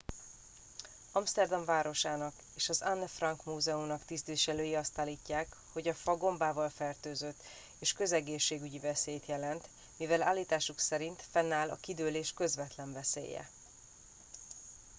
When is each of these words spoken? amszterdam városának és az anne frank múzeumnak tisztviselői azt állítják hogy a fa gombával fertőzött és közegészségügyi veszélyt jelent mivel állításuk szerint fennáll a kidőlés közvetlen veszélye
amszterdam 1.11 1.65
városának 1.65 2.33
és 2.55 2.69
az 2.69 2.81
anne 2.81 3.07
frank 3.07 3.43
múzeumnak 3.45 4.05
tisztviselői 4.05 4.75
azt 4.75 4.97
állítják 4.97 5.47
hogy 5.71 5.87
a 5.87 5.93
fa 5.93 6.15
gombával 6.15 6.69
fertőzött 6.69 7.43
és 7.79 7.93
közegészségügyi 7.93 8.79
veszélyt 8.79 9.25
jelent 9.25 9.69
mivel 9.97 10.21
állításuk 10.21 10.79
szerint 10.79 11.21
fennáll 11.31 11.69
a 11.69 11.75
kidőlés 11.81 12.33
közvetlen 12.33 12.93
veszélye 12.93 13.49